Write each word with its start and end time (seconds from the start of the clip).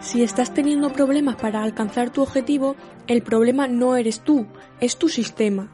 Si 0.00 0.22
estás 0.22 0.54
teniendo 0.54 0.92
problemas 0.92 1.36
para 1.36 1.62
alcanzar 1.62 2.10
tu 2.10 2.22
objetivo, 2.22 2.76
el 3.06 3.22
problema 3.22 3.68
no 3.68 3.96
eres 3.96 4.20
tú, 4.20 4.46
es 4.80 4.96
tu 4.96 5.08
sistema. 5.08 5.72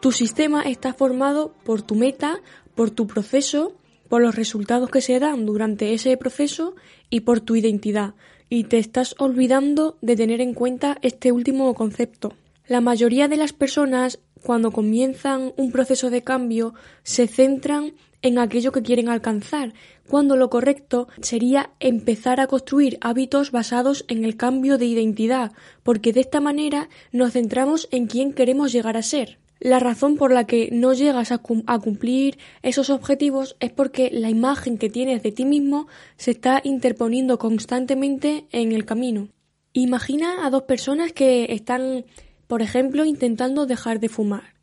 Tu 0.00 0.12
sistema 0.12 0.62
está 0.62 0.92
formado 0.92 1.54
por 1.64 1.82
tu 1.82 1.94
meta, 1.94 2.40
por 2.74 2.90
tu 2.90 3.06
proceso, 3.06 3.72
por 4.08 4.22
los 4.22 4.34
resultados 4.34 4.90
que 4.90 5.00
se 5.00 5.18
dan 5.18 5.46
durante 5.46 5.94
ese 5.94 6.16
proceso 6.16 6.74
y 7.10 7.20
por 7.20 7.40
tu 7.40 7.56
identidad, 7.56 8.14
y 8.48 8.64
te 8.64 8.78
estás 8.78 9.14
olvidando 9.18 9.96
de 10.00 10.16
tener 10.16 10.40
en 10.40 10.54
cuenta 10.54 10.98
este 11.02 11.32
último 11.32 11.72
concepto. 11.74 12.34
La 12.66 12.80
mayoría 12.80 13.28
de 13.28 13.36
las 13.36 13.52
personas 13.52 14.20
cuando 14.44 14.70
comienzan 14.70 15.52
un 15.56 15.72
proceso 15.72 16.10
de 16.10 16.22
cambio 16.22 16.74
se 17.02 17.26
centran 17.26 17.94
en 18.22 18.38
aquello 18.38 18.72
que 18.72 18.82
quieren 18.82 19.08
alcanzar, 19.08 19.74
cuando 20.08 20.36
lo 20.36 20.48
correcto 20.48 21.08
sería 21.20 21.70
empezar 21.80 22.40
a 22.40 22.46
construir 22.46 22.98
hábitos 23.00 23.50
basados 23.50 24.04
en 24.08 24.24
el 24.24 24.36
cambio 24.36 24.78
de 24.78 24.86
identidad, 24.86 25.52
porque 25.82 26.12
de 26.12 26.20
esta 26.20 26.40
manera 26.40 26.88
nos 27.12 27.32
centramos 27.32 27.88
en 27.90 28.06
quién 28.06 28.32
queremos 28.32 28.72
llegar 28.72 28.96
a 28.96 29.02
ser. 29.02 29.38
La 29.60 29.78
razón 29.78 30.16
por 30.16 30.32
la 30.32 30.44
que 30.44 30.68
no 30.72 30.92
llegas 30.92 31.32
a, 31.32 31.38
cumplir 31.38 32.38
esos 32.62 32.90
objetivos 32.90 33.56
es 33.60 33.72
porque 33.72 34.10
la 34.12 34.28
imagen 34.28 34.78
que 34.78 34.90
tienes 34.90 35.22
de 35.22 35.32
ti 35.32 35.44
mismo 35.44 35.86
se 36.16 36.32
está 36.32 36.60
interponiendo 36.64 37.38
constantemente 37.38 38.46
en 38.52 38.72
el 38.72 38.84
camino. 38.84 39.28
Imagina 39.72 40.44
a 40.44 40.50
dos 40.50 40.64
personas 40.64 41.12
que 41.12 41.46
están 41.50 42.04
por 42.46 42.62
ejemplo, 42.62 43.04
intentando 43.04 43.66
dejar 43.66 44.00
de 44.00 44.08
fumar. 44.08 44.54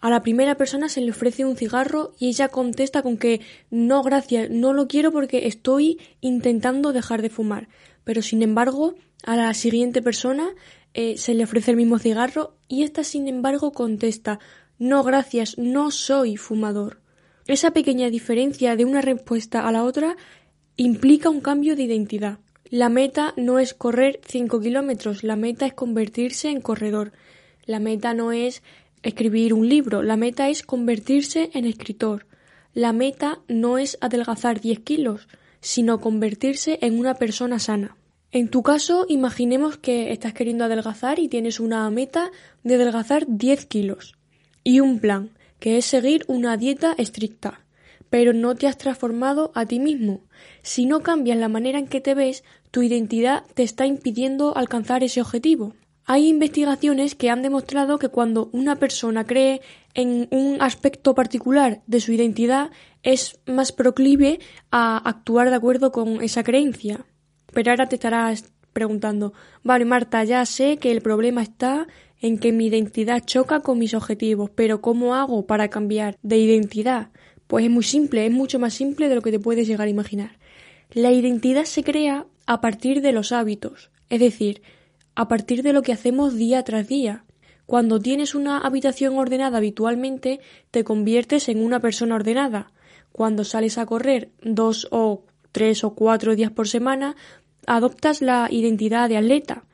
A 0.00 0.10
la 0.10 0.22
primera 0.22 0.56
persona 0.56 0.88
se 0.88 1.00
le 1.00 1.10
ofrece 1.10 1.44
un 1.44 1.56
cigarro 1.56 2.12
y 2.18 2.28
ella 2.28 2.48
contesta 2.48 3.02
con 3.02 3.16
que 3.16 3.40
no, 3.70 4.02
gracias, 4.02 4.48
no 4.48 4.72
lo 4.72 4.86
quiero 4.86 5.10
porque 5.10 5.48
estoy 5.48 5.98
intentando 6.20 6.92
dejar 6.92 7.20
de 7.20 7.30
fumar. 7.30 7.68
Pero 8.04 8.22
sin 8.22 8.42
embargo, 8.42 8.94
a 9.24 9.36
la 9.36 9.52
siguiente 9.54 10.00
persona 10.00 10.50
eh, 10.94 11.18
se 11.18 11.34
le 11.34 11.44
ofrece 11.44 11.72
el 11.72 11.76
mismo 11.76 11.98
cigarro 11.98 12.56
y 12.68 12.84
ésta 12.84 13.02
sin 13.02 13.26
embargo 13.26 13.72
contesta 13.72 14.38
no, 14.78 15.02
gracias, 15.02 15.58
no 15.58 15.90
soy 15.90 16.36
fumador. 16.36 17.02
Esa 17.48 17.72
pequeña 17.72 18.10
diferencia 18.10 18.76
de 18.76 18.84
una 18.84 19.00
respuesta 19.00 19.66
a 19.66 19.72
la 19.72 19.82
otra 19.82 20.16
implica 20.76 21.30
un 21.30 21.40
cambio 21.40 21.74
de 21.74 21.82
identidad. 21.82 22.38
La 22.70 22.90
meta 22.90 23.32
no 23.38 23.58
es 23.58 23.72
correr 23.72 24.20
5 24.26 24.60
kilómetros, 24.60 25.22
la 25.22 25.36
meta 25.36 25.64
es 25.64 25.72
convertirse 25.72 26.50
en 26.50 26.60
corredor. 26.60 27.12
La 27.64 27.80
meta 27.80 28.12
no 28.12 28.30
es 28.30 28.62
escribir 29.02 29.54
un 29.54 29.70
libro, 29.70 30.02
la 30.02 30.18
meta 30.18 30.50
es 30.50 30.62
convertirse 30.62 31.50
en 31.54 31.64
escritor. 31.64 32.26
La 32.74 32.92
meta 32.92 33.38
no 33.48 33.78
es 33.78 33.96
adelgazar 34.02 34.60
10 34.60 34.80
kilos, 34.80 35.28
sino 35.62 35.98
convertirse 36.02 36.78
en 36.82 36.98
una 36.98 37.14
persona 37.14 37.58
sana. 37.58 37.96
En 38.32 38.50
tu 38.50 38.62
caso, 38.62 39.06
imaginemos 39.08 39.78
que 39.78 40.12
estás 40.12 40.34
queriendo 40.34 40.64
adelgazar 40.64 41.18
y 41.18 41.28
tienes 41.28 41.60
una 41.60 41.88
meta 41.88 42.30
de 42.64 42.74
adelgazar 42.74 43.24
10 43.26 43.64
kilos 43.64 44.14
y 44.62 44.80
un 44.80 45.00
plan, 45.00 45.30
que 45.58 45.78
es 45.78 45.86
seguir 45.86 46.26
una 46.28 46.58
dieta 46.58 46.94
estricta 46.98 47.62
pero 48.10 48.32
no 48.32 48.54
te 48.54 48.66
has 48.66 48.78
transformado 48.78 49.52
a 49.54 49.66
ti 49.66 49.80
mismo. 49.80 50.22
Si 50.62 50.86
no 50.86 51.00
cambias 51.00 51.38
la 51.38 51.48
manera 51.48 51.78
en 51.78 51.86
que 51.86 52.00
te 52.00 52.14
ves, 52.14 52.44
tu 52.70 52.82
identidad 52.82 53.44
te 53.54 53.62
está 53.62 53.86
impidiendo 53.86 54.56
alcanzar 54.56 55.02
ese 55.02 55.20
objetivo. 55.20 55.74
Hay 56.04 56.28
investigaciones 56.28 57.14
que 57.14 57.28
han 57.28 57.42
demostrado 57.42 57.98
que 57.98 58.08
cuando 58.08 58.48
una 58.52 58.76
persona 58.76 59.24
cree 59.24 59.60
en 59.92 60.26
un 60.30 60.62
aspecto 60.62 61.14
particular 61.14 61.82
de 61.86 62.00
su 62.00 62.12
identidad 62.12 62.70
es 63.02 63.38
más 63.46 63.72
proclive 63.72 64.40
a 64.70 64.96
actuar 64.96 65.50
de 65.50 65.56
acuerdo 65.56 65.92
con 65.92 66.22
esa 66.22 66.42
creencia. 66.42 67.04
Pero 67.52 67.70
ahora 67.70 67.90
te 67.90 67.96
estarás 67.96 68.52
preguntando, 68.72 69.34
vale 69.62 69.84
Marta, 69.84 70.24
ya 70.24 70.46
sé 70.46 70.78
que 70.78 70.92
el 70.92 71.02
problema 71.02 71.42
está 71.42 71.86
en 72.20 72.38
que 72.38 72.52
mi 72.52 72.66
identidad 72.66 73.22
choca 73.24 73.60
con 73.60 73.78
mis 73.78 73.92
objetivos, 73.92 74.50
pero 74.54 74.80
¿cómo 74.80 75.14
hago 75.14 75.46
para 75.46 75.68
cambiar 75.68 76.16
de 76.22 76.38
identidad? 76.38 77.10
Pues 77.48 77.64
es 77.64 77.70
muy 77.70 77.82
simple, 77.82 78.26
es 78.26 78.32
mucho 78.32 78.58
más 78.58 78.74
simple 78.74 79.08
de 79.08 79.16
lo 79.16 79.22
que 79.22 79.32
te 79.32 79.40
puedes 79.40 79.66
llegar 79.66 79.88
a 79.88 79.90
imaginar. 79.90 80.38
La 80.92 81.10
identidad 81.10 81.64
se 81.64 81.82
crea 81.82 82.26
a 82.46 82.60
partir 82.60 83.00
de 83.00 83.12
los 83.12 83.32
hábitos, 83.32 83.90
es 84.10 84.20
decir, 84.20 84.62
a 85.14 85.28
partir 85.28 85.62
de 85.62 85.72
lo 85.72 85.82
que 85.82 85.92
hacemos 85.92 86.36
día 86.36 86.62
tras 86.62 86.86
día. 86.86 87.24
Cuando 87.66 88.00
tienes 88.00 88.34
una 88.34 88.58
habitación 88.58 89.18
ordenada 89.18 89.58
habitualmente, 89.58 90.40
te 90.70 90.84
conviertes 90.84 91.48
en 91.48 91.62
una 91.62 91.80
persona 91.80 92.14
ordenada. 92.14 92.72
Cuando 93.12 93.44
sales 93.44 93.78
a 93.78 93.86
correr 93.86 94.30
dos 94.42 94.86
o 94.90 95.24
tres 95.50 95.84
o 95.84 95.94
cuatro 95.94 96.36
días 96.36 96.50
por 96.50 96.68
semana, 96.68 97.16
adoptas 97.66 98.22
la 98.22 98.48
identidad 98.50 99.08
de 99.08 99.16
atleta. 99.16 99.64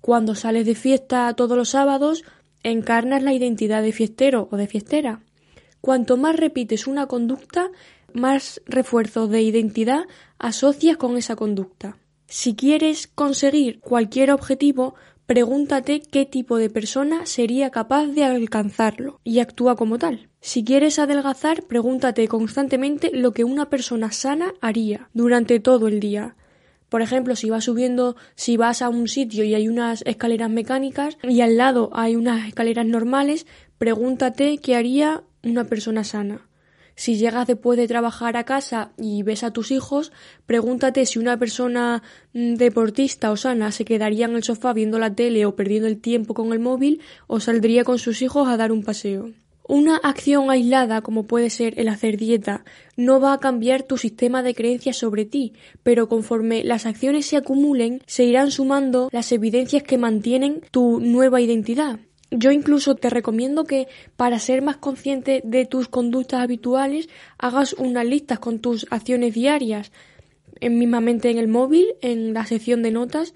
Cuando 0.00 0.34
sales 0.34 0.66
de 0.66 0.74
fiesta 0.74 1.32
todos 1.34 1.56
los 1.56 1.70
sábados, 1.70 2.24
encarnas 2.62 3.22
la 3.22 3.32
identidad 3.32 3.82
de 3.82 3.92
fiestero 3.92 4.48
o 4.50 4.56
de 4.56 4.66
fiestera. 4.66 5.25
Cuanto 5.86 6.16
más 6.16 6.34
repites 6.34 6.88
una 6.88 7.06
conducta, 7.06 7.70
más 8.12 8.60
refuerzo 8.66 9.28
de 9.28 9.42
identidad 9.42 10.06
asocias 10.36 10.96
con 10.96 11.16
esa 11.16 11.36
conducta. 11.36 11.96
Si 12.26 12.56
quieres 12.56 13.06
conseguir 13.06 13.78
cualquier 13.78 14.32
objetivo, 14.32 14.96
pregúntate 15.26 16.00
qué 16.00 16.26
tipo 16.26 16.56
de 16.56 16.70
persona 16.70 17.24
sería 17.24 17.70
capaz 17.70 18.06
de 18.06 18.24
alcanzarlo 18.24 19.20
y 19.22 19.38
actúa 19.38 19.76
como 19.76 19.96
tal. 19.96 20.28
Si 20.40 20.64
quieres 20.64 20.98
adelgazar, 20.98 21.62
pregúntate 21.62 22.26
constantemente 22.26 23.12
lo 23.12 23.30
que 23.30 23.44
una 23.44 23.70
persona 23.70 24.10
sana 24.10 24.54
haría 24.60 25.08
durante 25.14 25.60
todo 25.60 25.86
el 25.86 26.00
día. 26.00 26.34
Por 26.88 27.00
ejemplo, 27.00 27.36
si 27.36 27.48
vas 27.48 27.62
subiendo, 27.62 28.16
si 28.34 28.56
vas 28.56 28.82
a 28.82 28.88
un 28.88 29.06
sitio 29.06 29.44
y 29.44 29.54
hay 29.54 29.68
unas 29.68 30.02
escaleras 30.04 30.50
mecánicas 30.50 31.16
y 31.22 31.42
al 31.42 31.56
lado 31.56 31.90
hay 31.92 32.16
unas 32.16 32.48
escaleras 32.48 32.86
normales, 32.86 33.46
pregúntate 33.78 34.58
qué 34.58 34.74
haría 34.74 35.22
una 35.46 35.64
persona 35.64 36.04
sana. 36.04 36.46
Si 36.98 37.16
llegas 37.16 37.46
después 37.46 37.76
de 37.78 37.86
trabajar 37.86 38.38
a 38.38 38.44
casa 38.44 38.92
y 38.96 39.22
ves 39.22 39.44
a 39.44 39.50
tus 39.50 39.70
hijos, 39.70 40.12
pregúntate 40.46 41.04
si 41.04 41.18
una 41.18 41.38
persona 41.38 42.02
mm, 42.32 42.54
deportista 42.54 43.30
o 43.30 43.36
sana 43.36 43.70
se 43.70 43.84
quedaría 43.84 44.24
en 44.24 44.34
el 44.34 44.42
sofá 44.42 44.72
viendo 44.72 44.98
la 44.98 45.14
tele 45.14 45.44
o 45.44 45.54
perdiendo 45.54 45.88
el 45.88 46.00
tiempo 46.00 46.32
con 46.32 46.52
el 46.54 46.58
móvil 46.58 47.02
o 47.26 47.38
saldría 47.38 47.84
con 47.84 47.98
sus 47.98 48.22
hijos 48.22 48.48
a 48.48 48.56
dar 48.56 48.72
un 48.72 48.82
paseo. 48.82 49.30
Una 49.68 49.96
acción 49.96 50.48
aislada, 50.48 51.02
como 51.02 51.24
puede 51.24 51.50
ser 51.50 51.78
el 51.78 51.88
hacer 51.88 52.16
dieta, 52.16 52.64
no 52.96 53.20
va 53.20 53.32
a 53.32 53.40
cambiar 53.40 53.82
tu 53.82 53.98
sistema 53.98 54.42
de 54.42 54.54
creencias 54.54 54.96
sobre 54.96 55.24
ti, 55.24 55.54
pero 55.82 56.08
conforme 56.08 56.62
las 56.62 56.86
acciones 56.86 57.26
se 57.26 57.36
acumulen, 57.36 58.00
se 58.06 58.24
irán 58.24 58.52
sumando 58.52 59.08
las 59.10 59.32
evidencias 59.32 59.82
que 59.82 59.98
mantienen 59.98 60.62
tu 60.70 61.00
nueva 61.00 61.40
identidad. 61.40 61.98
Yo 62.38 62.50
incluso 62.50 62.94
te 62.94 63.08
recomiendo 63.08 63.64
que 63.64 63.88
para 64.16 64.38
ser 64.38 64.60
más 64.62 64.76
consciente 64.76 65.40
de 65.44 65.64
tus 65.64 65.88
conductas 65.88 66.40
habituales 66.40 67.08
hagas 67.38 67.72
unas 67.72 68.04
listas 68.04 68.38
con 68.38 68.58
tus 68.58 68.86
acciones 68.90 69.34
diarias, 69.34 69.90
en 70.60 70.78
mismamente 70.78 71.30
en 71.30 71.38
el 71.38 71.48
móvil, 71.48 71.86
en 72.02 72.34
la 72.34 72.44
sección 72.44 72.82
de 72.82 72.90
notas. 72.90 73.34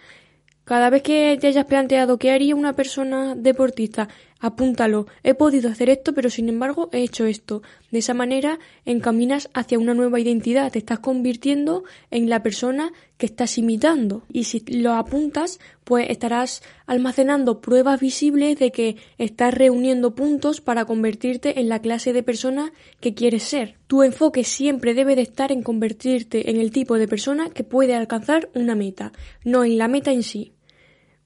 Cada 0.64 0.90
vez 0.90 1.02
que 1.02 1.36
te 1.40 1.46
hayas 1.46 1.64
planteado 1.64 2.18
qué 2.18 2.30
haría 2.30 2.54
una 2.54 2.74
persona 2.74 3.34
deportista 3.34 4.08
Apúntalo. 4.40 5.06
He 5.22 5.34
podido 5.34 5.68
hacer 5.68 5.90
esto, 5.90 6.14
pero 6.14 6.30
sin 6.30 6.48
embargo 6.48 6.88
he 6.92 7.02
hecho 7.02 7.26
esto. 7.26 7.62
De 7.90 7.98
esa 7.98 8.14
manera 8.14 8.58
encaminas 8.86 9.50
hacia 9.52 9.78
una 9.78 9.92
nueva 9.92 10.18
identidad. 10.18 10.72
Te 10.72 10.78
estás 10.78 11.00
convirtiendo 11.00 11.84
en 12.10 12.30
la 12.30 12.42
persona 12.42 12.92
que 13.18 13.26
estás 13.26 13.58
imitando. 13.58 14.22
Y 14.32 14.44
si 14.44 14.60
lo 14.60 14.94
apuntas, 14.94 15.60
pues 15.84 16.08
estarás 16.08 16.62
almacenando 16.86 17.60
pruebas 17.60 18.00
visibles 18.00 18.58
de 18.58 18.72
que 18.72 18.96
estás 19.18 19.52
reuniendo 19.52 20.14
puntos 20.14 20.62
para 20.62 20.86
convertirte 20.86 21.60
en 21.60 21.68
la 21.68 21.80
clase 21.80 22.14
de 22.14 22.22
persona 22.22 22.72
que 23.00 23.12
quieres 23.12 23.42
ser. 23.42 23.76
Tu 23.88 24.02
enfoque 24.02 24.44
siempre 24.44 24.94
debe 24.94 25.16
de 25.16 25.22
estar 25.22 25.52
en 25.52 25.62
convertirte 25.62 26.50
en 26.50 26.56
el 26.56 26.70
tipo 26.70 26.96
de 26.96 27.08
persona 27.08 27.50
que 27.50 27.64
puede 27.64 27.94
alcanzar 27.94 28.48
una 28.54 28.74
meta, 28.74 29.12
no 29.44 29.64
en 29.64 29.76
la 29.76 29.88
meta 29.88 30.12
en 30.12 30.22
sí. 30.22 30.52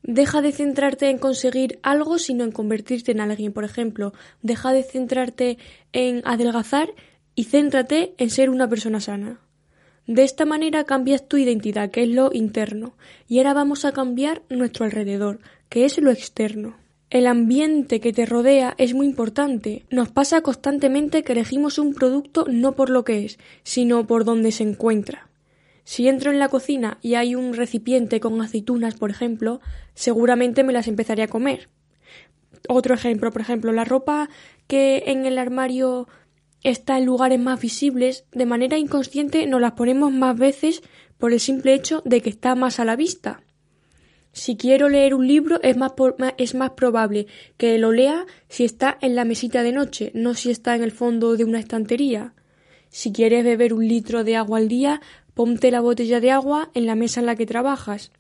Deja 0.07 0.43
de 0.43 0.53
centrarte 0.53 1.09
en 1.09 1.17
conseguir 1.17 1.79
algo, 1.83 2.19
sino 2.19 2.45
en 2.45 2.53
convertirte 2.53 3.13
en 3.13 3.21
alguien. 3.21 3.55
Por 3.55 3.65
ejemplo, 3.65 4.13
deja 4.43 4.75
de 4.75 4.83
centrarte 4.83 5.57
en 5.95 6.21
adelgazar 6.27 6.91
y 7.35 7.45
céntrate 7.45 8.13
en 8.19 8.29
ser 8.29 8.51
una 8.51 8.69
persona 8.69 9.01
sana. 9.01 9.41
De 10.07 10.23
esta 10.23 10.45
manera 10.45 10.85
cambias 10.85 11.27
tu 11.27 11.39
identidad, 11.39 11.91
que 11.91 12.03
es 12.03 12.11
lo 12.11 12.35
interno, 12.35 12.93
y 13.29 13.39
ahora 13.39 13.55
vamos 13.55 13.87
a 13.87 13.93
cambiar 13.93 14.43
nuestro 14.51 14.85
alrededor, 14.85 15.41
que 15.71 15.87
es 15.87 15.97
lo 15.97 16.11
externo. 16.11 16.77
El 17.09 17.27
ambiente 17.27 18.01
que 18.01 18.13
te 18.13 18.27
rodea 18.27 18.75
es 18.77 18.93
muy 18.93 19.07
importante. 19.07 19.87
Nos 19.89 20.11
pasa 20.11 20.43
constantemente 20.43 21.23
que 21.23 21.33
elegimos 21.33 21.79
un 21.79 21.95
producto 21.95 22.45
no 22.47 22.73
por 22.73 22.91
lo 22.91 23.05
que 23.05 23.25
es, 23.25 23.39
sino 23.63 24.07
por 24.07 24.27
donde 24.27 24.53
se 24.53 24.65
encuentra. 24.65 25.31
Si 25.85 26.09
entro 26.09 26.31
en 26.31 26.39
la 26.39 26.49
cocina 26.49 26.99
y 27.03 27.15
hay 27.15 27.35
un 27.35 27.55
recipiente 27.55 28.19
con 28.19 28.41
aceitunas, 28.41 28.95
por 28.95 29.11
ejemplo, 29.11 29.61
seguramente 29.95 30.65
me 30.65 30.73
las 30.73 30.89
empezaré 30.89 31.23
a 31.23 31.29
comer. 31.29 31.69
Otro 32.69 32.95
ejemplo, 32.95 33.31
por 33.31 33.43
ejemplo, 33.43 33.73
la 33.73 33.85
ropa 33.85 34.31
que 34.67 35.05
en 35.07 35.27
el 35.27 35.39
armario 35.39 36.09
está 36.63 36.97
en 36.97 37.05
lugares 37.05 37.39
más 37.39 37.61
visibles, 37.61 38.25
de 38.33 38.47
manera 38.47 38.79
inconsciente 38.79 39.47
nos 39.47 39.61
las 39.61 39.73
ponemos 39.73 40.11
más 40.13 40.37
veces 40.37 40.83
por 41.19 41.33
el 41.33 41.41
simple 41.41 41.75
hecho 41.75 42.03
de 42.07 42.23
que 42.23 42.31
está 42.31 42.55
más 42.55 42.81
a 42.81 42.85
la 42.87 42.97
vista. 42.97 43.43
Si 44.33 44.57
quiero 44.57 44.89
leer 44.89 45.15
un 45.15 45.29
libro 45.29 45.61
es 45.63 45.77
más, 45.77 45.93
es 46.39 46.55
más 46.57 46.71
probable 46.71 47.27
que 47.57 47.79
lo 47.79 47.93
lea 47.93 48.27
si 48.49 48.65
está 48.65 48.99
en 49.01 49.15
la 49.15 49.25
mesita 49.25 49.63
de 49.63 49.71
noche, 49.71 50.11
no 50.15 50.35
si 50.35 50.51
está 50.51 50.75
en 50.75 50.83
el 50.83 50.91
fondo 50.91 51.37
de 51.37 51.45
una 51.45 51.61
estantería. 51.61 52.35
Si 52.89 53.13
quieres 53.13 53.45
beber 53.45 53.75
un 53.75 53.87
litro 53.87 54.25
de 54.25 54.37
agua 54.37 54.59
al 54.59 54.69
día, 54.69 55.01
ponte 55.35 55.71
la 55.71 55.81
botella 55.81 56.21
de 56.21 56.31
agua 56.31 56.71
en 56.75 56.87
la 56.87 56.95
mesa 56.95 57.21
en 57.21 57.27
la 57.27 57.37
que 57.37 57.47
trabajas. 57.47 58.13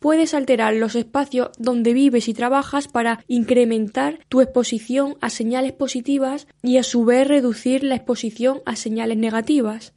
Puedes 0.00 0.32
alterar 0.32 0.74
los 0.74 0.94
espacios 0.94 1.50
donde 1.58 1.92
vives 1.92 2.28
y 2.28 2.32
trabajas 2.34 2.88
para 2.88 3.22
incrementar 3.28 4.20
tu 4.30 4.40
exposición 4.40 5.16
a 5.20 5.28
señales 5.28 5.72
positivas 5.72 6.46
y 6.62 6.78
a 6.78 6.82
su 6.82 7.04
vez 7.04 7.28
reducir 7.28 7.84
la 7.84 7.96
exposición 7.96 8.62
a 8.64 8.76
señales 8.76 9.18
negativas. 9.18 9.92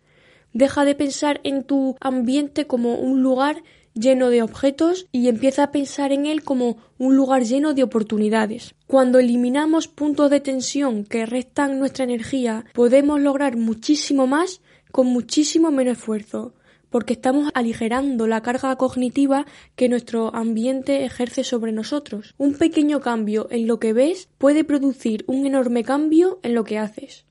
Deja 0.51 0.83
de 0.83 0.95
pensar 0.95 1.39
en 1.45 1.63
tu 1.63 1.95
ambiente 2.01 2.67
como 2.67 2.95
un 2.95 3.23
lugar 3.23 3.63
lleno 3.93 4.29
de 4.29 4.41
objetos 4.41 5.07
y 5.11 5.27
empieza 5.27 5.63
a 5.63 5.71
pensar 5.71 6.11
en 6.11 6.25
él 6.25 6.43
como 6.43 6.77
un 6.97 7.15
lugar 7.15 7.43
lleno 7.43 7.73
de 7.73 7.83
oportunidades. 7.83 8.75
Cuando 8.87 9.19
eliminamos 9.19 9.87
puntos 9.87 10.29
de 10.29 10.39
tensión 10.39 11.05
que 11.05 11.25
restan 11.25 11.79
nuestra 11.79 12.03
energía, 12.03 12.65
podemos 12.73 13.21
lograr 13.21 13.55
muchísimo 13.55 14.27
más 14.27 14.61
con 14.93 15.07
muchísimo 15.07 15.71
menos 15.71 15.97
esfuerzo, 15.97 16.53
porque 16.91 17.13
estamos 17.13 17.49
aligerando 17.55 18.27
la 18.27 18.43
carga 18.43 18.75
cognitiva 18.75 19.47
que 19.75 19.89
nuestro 19.89 20.35
ambiente 20.35 21.03
ejerce 21.03 21.43
sobre 21.43 21.71
nosotros. 21.71 22.35
Un 22.37 22.53
pequeño 22.53 23.01
cambio 23.01 23.47
en 23.49 23.65
lo 23.65 23.79
que 23.79 23.91
ves 23.91 24.29
puede 24.37 24.63
producir 24.63 25.23
un 25.25 25.47
enorme 25.47 25.83
cambio 25.83 26.39
en 26.43 26.53
lo 26.53 26.63
que 26.63 26.77
haces. 26.77 27.25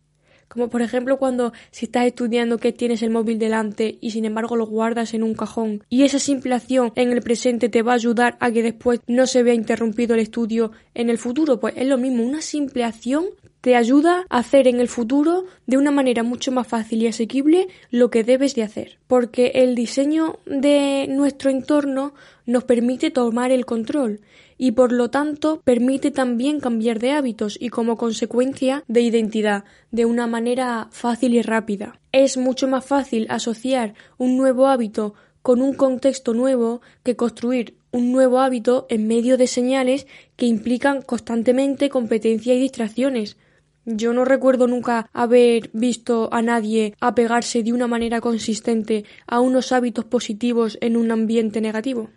Como 0.48 0.70
por 0.70 0.82
ejemplo 0.82 1.18
cuando 1.18 1.52
si 1.70 1.84
estás 1.86 2.06
estudiando 2.06 2.58
que 2.58 2.72
tienes 2.72 3.00
el 3.00 3.10
móvil 3.10 3.38
delante 3.38 3.96
y 4.00 4.10
sin 4.10 4.24
embargo 4.24 4.56
lo 4.56 4.66
guardas 4.66 5.14
en 5.14 5.22
un 5.22 5.34
cajón 5.34 5.84
y 5.88 6.02
esa 6.02 6.18
simple 6.18 6.56
acción 6.56 6.92
en 6.96 7.12
el 7.12 7.22
presente 7.22 7.68
te 7.68 7.82
va 7.82 7.92
a 7.92 7.94
ayudar 7.94 8.36
a 8.40 8.50
que 8.50 8.64
después 8.64 8.98
no 9.06 9.28
se 9.28 9.44
vea 9.44 9.54
interrumpido 9.54 10.14
el 10.14 10.20
estudio 10.20 10.72
en 10.94 11.10
el 11.10 11.16
futuro, 11.16 11.60
pues 11.60 11.74
es 11.76 11.86
lo 11.86 11.96
mismo, 11.96 12.24
una 12.24 12.42
simple 12.42 12.82
acción 12.82 13.26
te 13.62 13.76
ayuda 13.76 14.26
a 14.28 14.38
hacer 14.38 14.66
en 14.66 14.80
el 14.80 14.88
futuro 14.88 15.44
de 15.66 15.78
una 15.78 15.92
manera 15.92 16.24
mucho 16.24 16.50
más 16.50 16.66
fácil 16.66 17.00
y 17.00 17.06
asequible 17.06 17.68
lo 17.90 18.10
que 18.10 18.24
debes 18.24 18.56
de 18.56 18.64
hacer, 18.64 18.98
porque 19.06 19.52
el 19.54 19.76
diseño 19.76 20.40
de 20.46 21.06
nuestro 21.08 21.48
entorno 21.48 22.12
nos 22.44 22.64
permite 22.64 23.12
tomar 23.12 23.52
el 23.52 23.64
control 23.64 24.20
y 24.58 24.72
por 24.72 24.90
lo 24.90 25.10
tanto 25.10 25.60
permite 25.62 26.10
también 26.10 26.58
cambiar 26.58 26.98
de 26.98 27.12
hábitos 27.12 27.56
y 27.60 27.68
como 27.68 27.96
consecuencia 27.96 28.82
de 28.88 29.02
identidad 29.02 29.64
de 29.92 30.06
una 30.06 30.26
manera 30.26 30.88
fácil 30.90 31.32
y 31.34 31.42
rápida. 31.42 32.00
Es 32.10 32.36
mucho 32.36 32.66
más 32.66 32.84
fácil 32.84 33.26
asociar 33.30 33.94
un 34.18 34.36
nuevo 34.36 34.66
hábito 34.66 35.14
con 35.40 35.62
un 35.62 35.74
contexto 35.74 36.34
nuevo 36.34 36.82
que 37.04 37.14
construir 37.14 37.76
un 37.92 38.10
nuevo 38.10 38.40
hábito 38.40 38.86
en 38.88 39.06
medio 39.06 39.36
de 39.36 39.46
señales 39.46 40.08
que 40.34 40.46
implican 40.46 41.02
constantemente 41.02 41.90
competencia 41.90 42.54
y 42.54 42.60
distracciones, 42.60 43.36
yo 43.84 44.12
no 44.12 44.24
recuerdo 44.24 44.66
nunca 44.66 45.10
haber 45.12 45.70
visto 45.72 46.28
a 46.32 46.42
nadie 46.42 46.94
apegarse 47.00 47.62
de 47.62 47.72
una 47.72 47.86
manera 47.86 48.20
consistente 48.20 49.04
a 49.26 49.40
unos 49.40 49.72
hábitos 49.72 50.04
positivos 50.04 50.78
en 50.80 50.96
un 50.96 51.10
ambiente 51.10 51.60
negativo. 51.60 52.10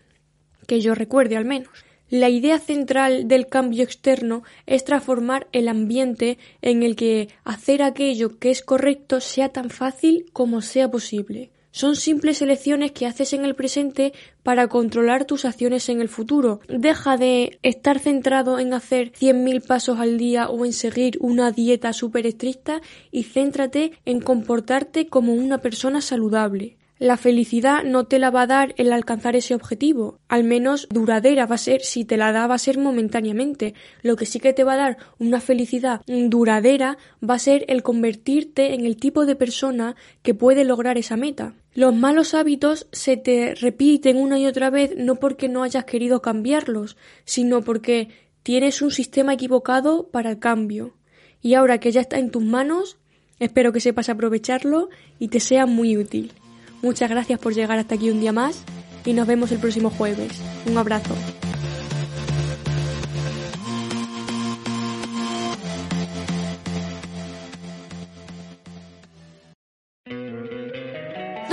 Que 0.67 0.81
yo 0.81 0.95
recuerde 0.95 1.37
al 1.37 1.45
menos. 1.45 1.85
La 2.09 2.29
idea 2.29 2.59
central 2.59 3.27
del 3.27 3.47
cambio 3.47 3.83
externo 3.83 4.43
es 4.67 4.85
transformar 4.85 5.47
el 5.51 5.67
ambiente 5.67 6.37
en 6.61 6.83
el 6.83 6.95
que 6.95 7.29
hacer 7.43 7.81
aquello 7.81 8.37
que 8.37 8.51
es 8.51 8.61
correcto 8.61 9.19
sea 9.19 9.49
tan 9.49 9.71
fácil 9.71 10.27
como 10.31 10.61
sea 10.61 10.91
posible. 10.91 11.49
Son 11.75 11.97
simples 11.97 12.41
elecciones 12.41 12.93
que 12.93 13.05
haces 13.05 13.33
en 13.33 13.43
el 13.43 13.53
presente 13.53 14.13
para 14.43 14.69
controlar 14.69 15.25
tus 15.25 15.43
acciones 15.43 15.89
en 15.89 15.99
el 15.99 16.07
futuro. 16.07 16.61
Deja 16.69 17.17
de 17.17 17.59
estar 17.63 17.99
centrado 17.99 18.59
en 18.59 18.73
hacer 18.73 19.11
100.000 19.11 19.61
pasos 19.67 19.99
al 19.99 20.17
día 20.17 20.47
o 20.47 20.63
en 20.63 20.71
seguir 20.71 21.17
una 21.19 21.51
dieta 21.51 21.91
súper 21.91 22.27
estricta 22.27 22.79
y 23.11 23.23
céntrate 23.23 23.91
en 24.05 24.21
comportarte 24.21 25.07
como 25.07 25.33
una 25.33 25.57
persona 25.57 25.99
saludable. 25.99 26.77
La 26.97 27.17
felicidad 27.17 27.83
no 27.83 28.05
te 28.05 28.19
la 28.19 28.31
va 28.31 28.43
a 28.43 28.47
dar 28.47 28.73
el 28.77 28.93
alcanzar 28.93 29.35
ese 29.35 29.53
objetivo, 29.53 30.21
al 30.29 30.45
menos 30.45 30.87
duradera 30.89 31.45
va 31.45 31.55
a 31.55 31.57
ser, 31.57 31.81
si 31.81 32.05
te 32.05 32.15
la 32.15 32.31
da 32.31 32.47
va 32.47 32.55
a 32.55 32.57
ser 32.57 32.77
momentáneamente. 32.77 33.73
Lo 34.01 34.15
que 34.15 34.25
sí 34.25 34.39
que 34.39 34.53
te 34.53 34.63
va 34.63 34.75
a 34.75 34.77
dar 34.77 34.97
una 35.19 35.41
felicidad 35.41 36.03
duradera 36.07 36.97
va 37.21 37.33
a 37.33 37.39
ser 37.39 37.65
el 37.67 37.83
convertirte 37.83 38.73
en 38.73 38.85
el 38.85 38.95
tipo 38.95 39.25
de 39.25 39.35
persona 39.35 39.97
que 40.23 40.33
puede 40.33 40.63
lograr 40.63 40.97
esa 40.97 41.17
meta. 41.17 41.53
Los 41.75 41.93
malos 41.93 42.33
hábitos 42.33 42.87
se 42.93 43.17
te 43.17 43.53
repiten 43.53 44.15
una 44.15 44.39
y 44.39 44.47
otra 44.47 44.69
vez 44.69 44.93
no 44.95 45.15
porque 45.15 45.49
no 45.49 45.61
hayas 45.61 45.83
querido 45.83 46.21
cambiarlos, 46.21 46.95
sino 47.25 47.63
porque 47.63 48.07
tienes 48.43 48.81
un 48.81 48.91
sistema 48.91 49.33
equivocado 49.33 50.07
para 50.07 50.31
el 50.31 50.39
cambio. 50.39 50.93
Y 51.41 51.53
ahora 51.53 51.81
que 51.81 51.91
ya 51.91 51.99
está 51.99 52.17
en 52.17 52.31
tus 52.31 52.43
manos, 52.43 52.97
espero 53.39 53.73
que 53.73 53.81
sepas 53.81 54.07
aprovecharlo 54.07 54.87
y 55.19 55.27
te 55.27 55.41
sea 55.41 55.65
muy 55.65 55.97
útil. 55.97 56.31
Muchas 56.81 57.09
gracias 57.09 57.39
por 57.39 57.53
llegar 57.53 57.77
hasta 57.77 57.95
aquí 57.95 58.09
un 58.09 58.21
día 58.21 58.31
más 58.31 58.63
y 59.03 59.11
nos 59.11 59.27
vemos 59.27 59.51
el 59.51 59.59
próximo 59.59 59.89
jueves. 59.89 60.31
Un 60.65 60.77
abrazo. 60.77 61.13